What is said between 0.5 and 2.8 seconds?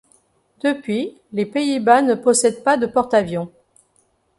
Depuis, les Pays-Bas ne possèdent pas